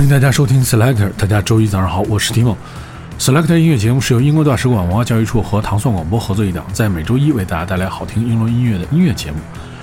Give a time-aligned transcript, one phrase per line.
[0.00, 2.56] 欢迎大家收听 Selector，大家周一早上好，我是提莫。
[3.18, 9.36] Selector 音乐节目是由英国大使馆文化教育处和糖蒜广播合作一档，在每周一为大家带来好听英伦音乐的音乐节目。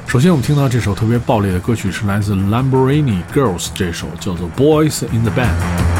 [0.07, 5.96] 首先，我们听到这首特别爆裂的歌曲是来自 Lamborghini Girls，这首叫做 Boys in the Band。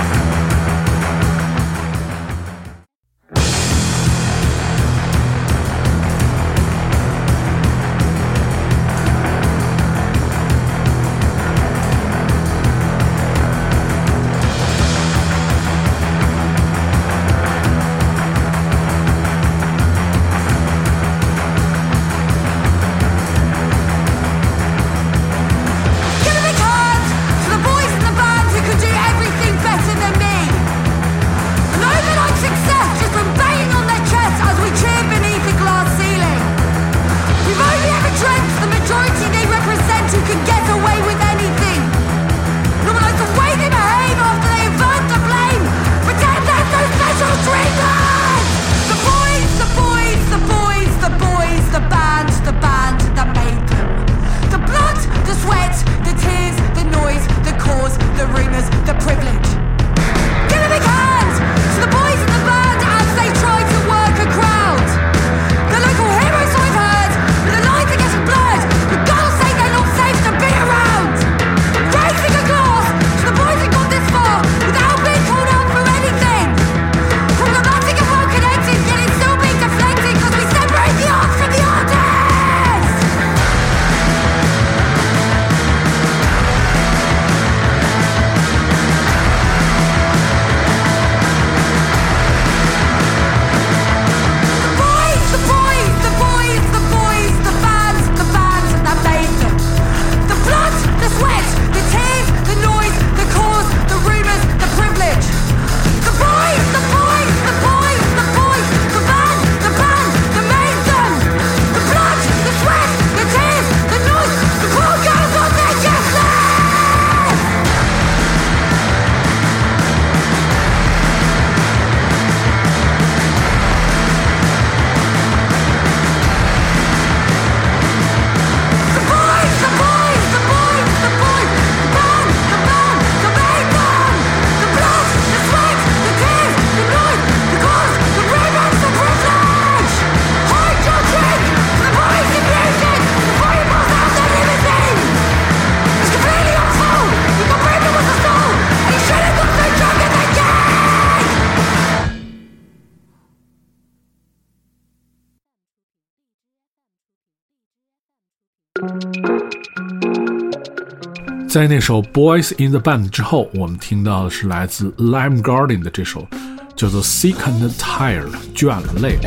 [161.48, 166.28] 在那首《Boys in the Band》之后，我们听到的是来自 Lime Garden 的这首
[166.76, 169.18] 叫做《Sick and Tired》倦了累。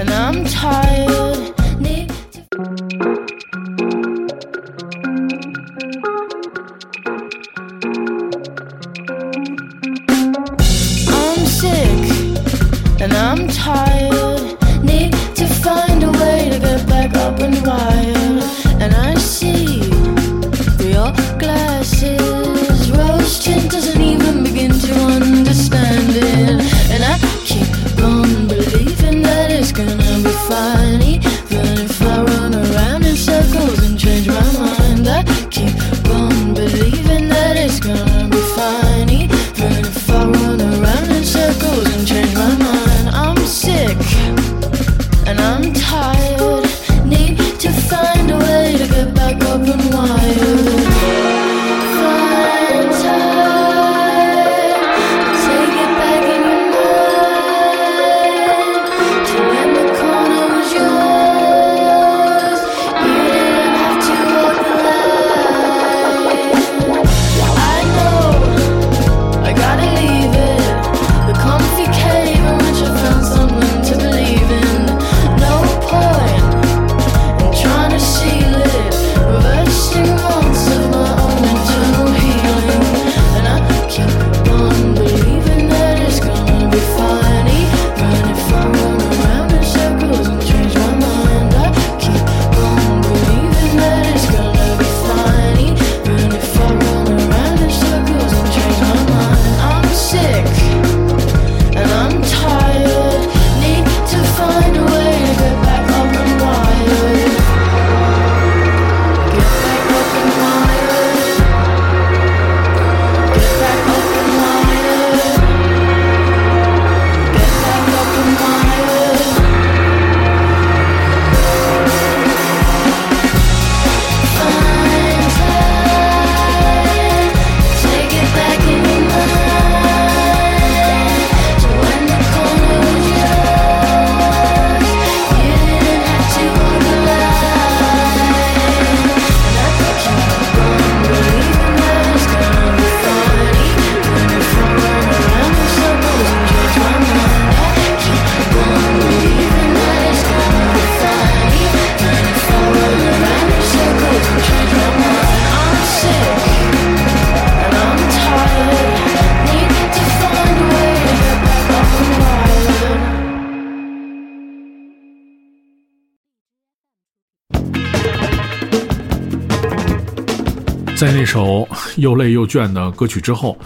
[171.30, 173.56] 首又累又倦的歌曲之后，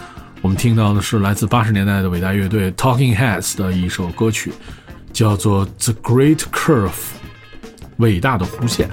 [0.43, 4.53] 我们听到的是来自八十年代的伟大乐队 Talking Heads 的一首歌曲，
[5.11, 6.89] 叫做《The Great Curve》，
[7.97, 8.87] 伟大的弧线。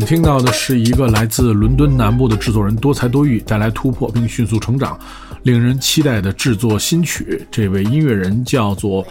[0.00, 4.98] 听到的是一个来自伦敦南部的制作人，多才多艺，带来突破并迅速成长，
[5.42, 7.46] 令人期待的制作新曲。
[7.50, 9.06] 这位音乐人叫做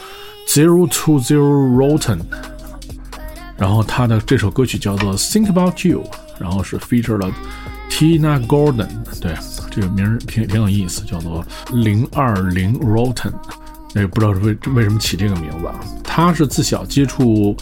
[0.47, 2.19] Zero to Zero Rotten，
[3.57, 6.03] 然后他的这首歌曲叫做 Think About You，
[6.39, 7.31] 然后是 feature 了
[7.89, 8.87] Tina Gordon，
[9.21, 9.33] 对，
[9.71, 13.33] 这个名儿挺挺有意思，叫做零二零 Rotten，
[13.95, 15.79] 也不知道是为为什么起这个名字啊。
[16.03, 17.55] 他是自小接触。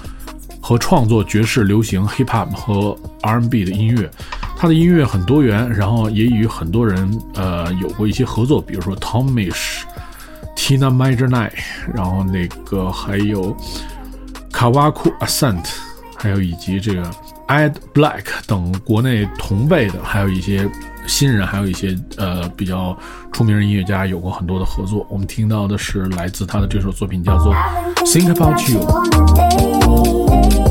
[0.67, 4.11] 和创作爵士、流行、hip hop 和 R&B 的音乐，
[4.57, 9.83] 他的音乐很多元，然后也与很多人呃有过一些合作，比如说 Tomish、
[10.57, 11.49] Tina Majornai，
[11.95, 13.55] 然后那个还有
[14.51, 15.63] Kawaku Ascent，
[16.17, 17.09] 还有以及这个
[17.47, 20.69] Ed Black 等国内同辈的，还有一些
[21.07, 22.93] 新人，还有一些呃比较
[23.31, 25.07] 出名的音乐家有过很多的合作。
[25.09, 27.55] 我们听到的是来自他的这首作品，叫做
[28.03, 29.76] Think About You。
[30.27, 30.66] Thank you.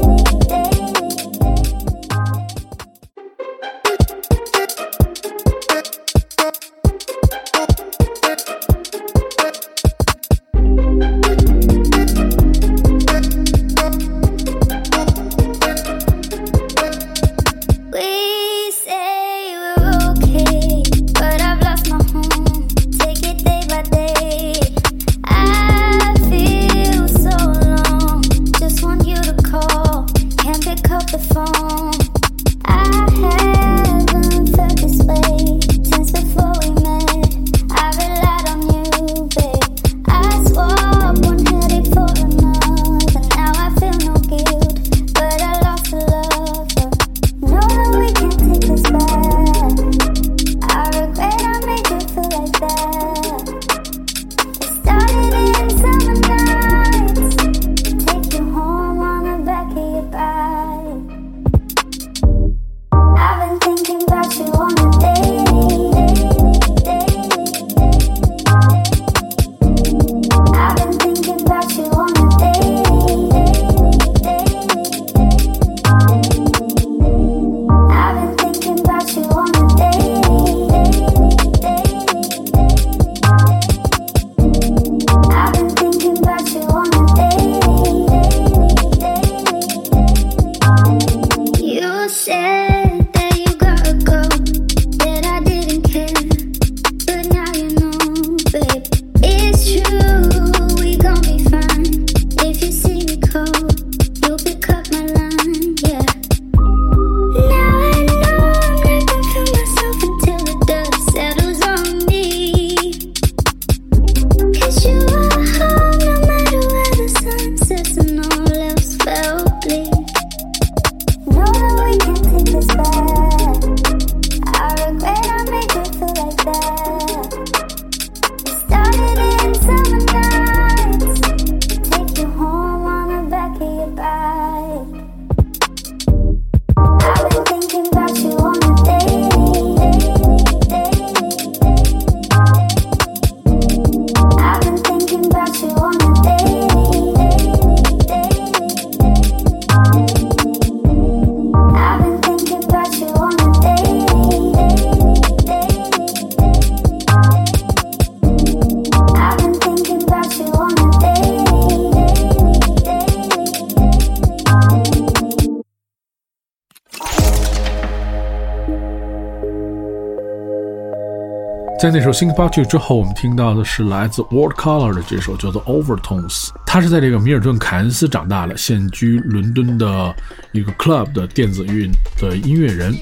[171.78, 176.46] 在那首《Think About You》之后，我们听到的是来自 World Color 的这首叫做《Overtones》。
[176.64, 180.14] 他是在这个米尔顿·凯恩斯长大的，现居伦敦的
[180.52, 181.86] 一个 club 的电子乐
[182.18, 182.96] 的音乐人。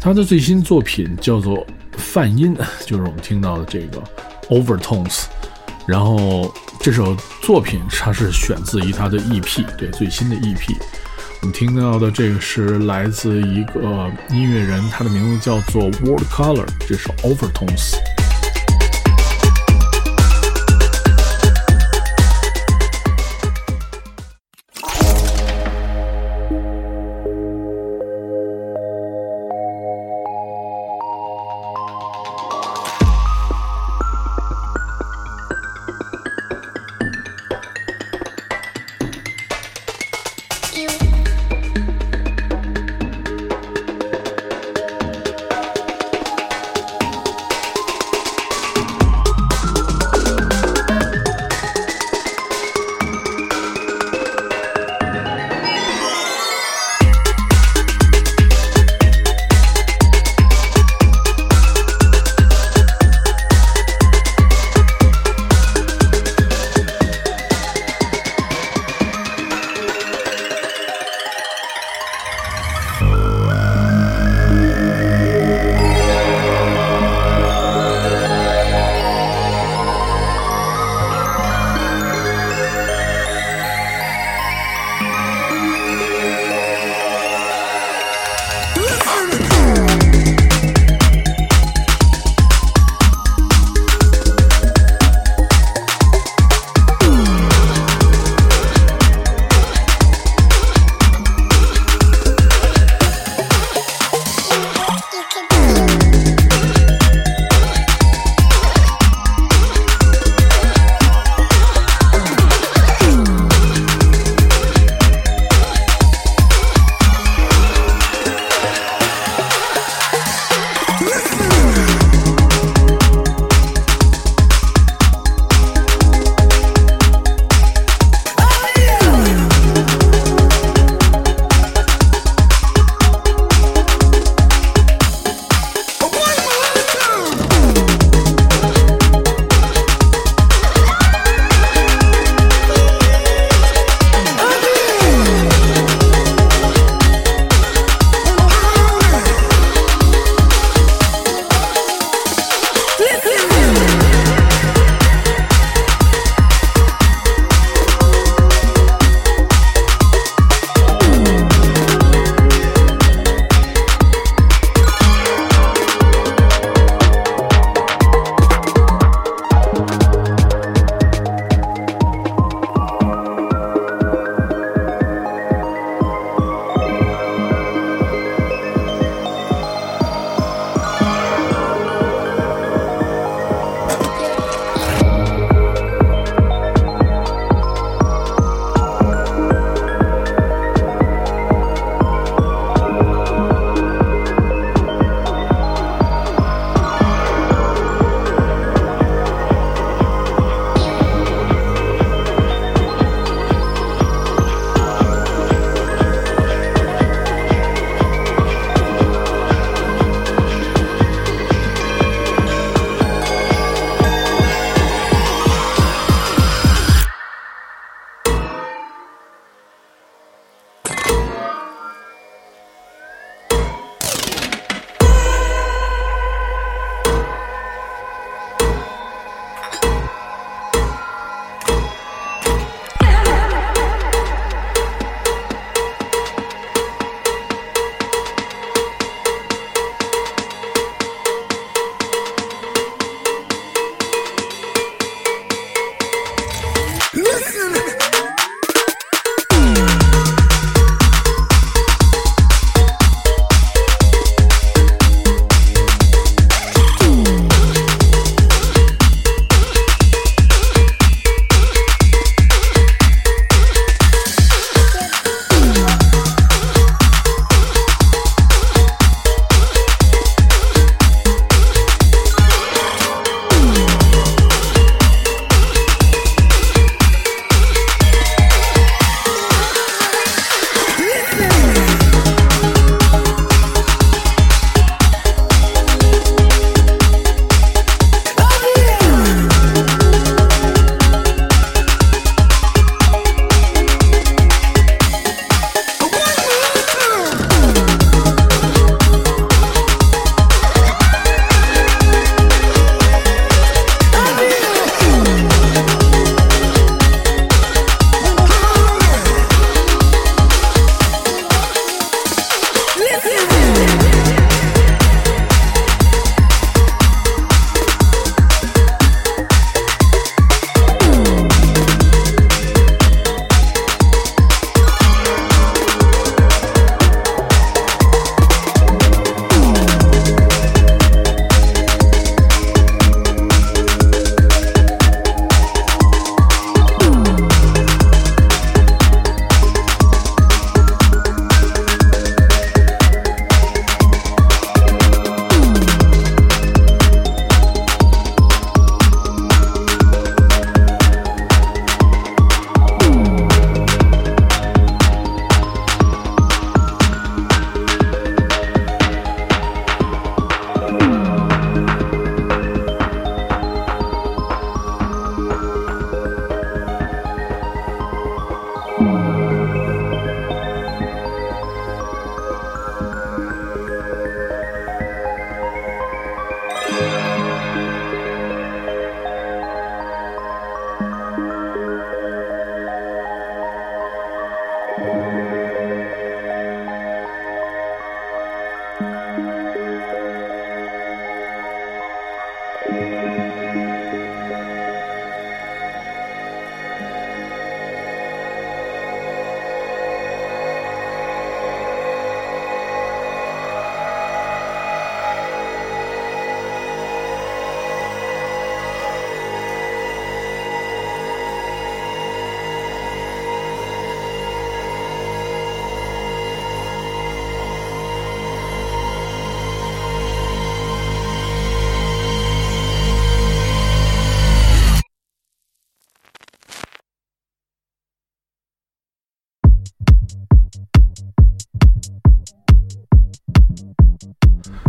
[0.00, 1.58] 他的最新作品叫做
[1.96, 2.52] 《泛音》，
[2.84, 4.02] 就是我们听到的这个
[4.48, 5.12] 《Overtones》。
[5.86, 10.76] 然后这首作品它是选自于他的 EP，对最新的 EP。
[11.42, 17.92] 我们听到的这个是来自一个音乐人，他的名字叫做 World Color，这首《Overtones》。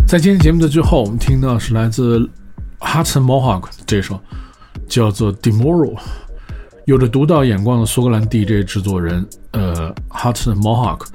[0.08, 2.18] 在今天节目的最后，我们听到是来自
[2.80, 4.18] Hudson Mohawk 这首
[4.88, 5.96] 叫做《Tomorrow》，
[6.86, 11.08] 有着独到眼光的苏格兰 DJ 制作人呃 Hudson Mohawk，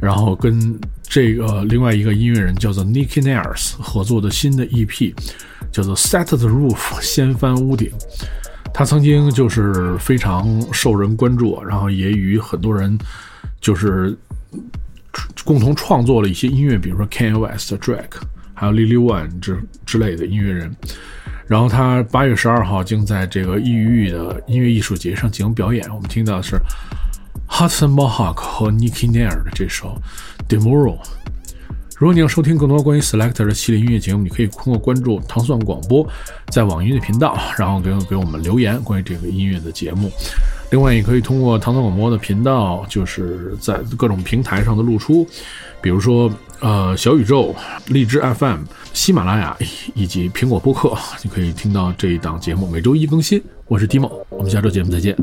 [0.00, 5.14] 然后跟这个另外一个音乐人叫做 Nicky Nares 合作的新的 EP
[5.70, 7.92] 叫做《Set the Roof》掀翻屋顶。
[8.72, 12.98] 他曾经就是非常受人关注，然后也与很多人
[13.60, 14.16] 就是
[15.44, 18.20] 共同创作了一些音乐，比如说 Kanye West、Drake，
[18.54, 20.74] 还有 Lily One 之之类的音乐人。
[21.46, 25.86] 然后他八月十二号将在这个异域的音乐艺术节上进行表演。
[25.94, 26.56] 我们听到的是
[27.48, 30.00] Hudson Mohawk 和 Nicky Nair 的这首
[30.48, 30.96] 《Tomorrow》。
[31.98, 36.08] 如果你要收听更多关于 Selector 的系列音乐节目，你可以通过关注糖蒜广播，
[36.48, 40.10] 在网易的频道，然后给给我们留言关于这个音乐的节目。
[40.72, 45.26] 另外，也可以通过糖蒜广播的频道，就是在各种平台上的露出，
[45.82, 47.54] 比如说呃小宇宙、
[47.88, 48.60] 荔枝 FM、
[48.94, 49.54] 喜马拉雅
[49.94, 53.40] 以及苹果播客，你可以听到这一档节目，每周一更新。
[53.68, 55.14] 我是 Timo，我们下周节目再见。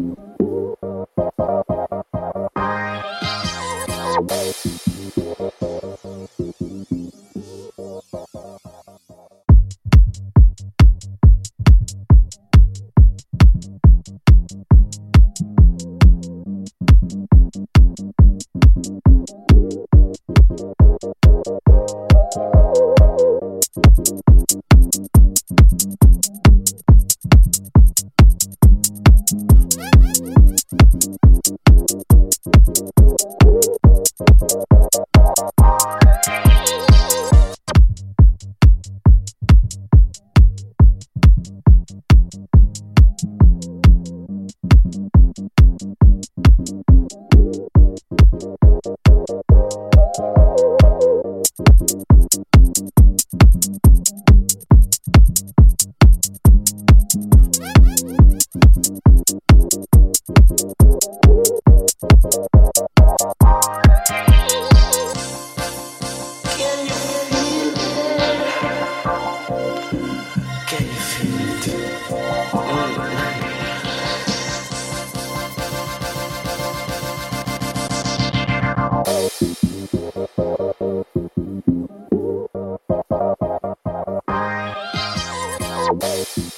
[85.99, 86.48] Bye.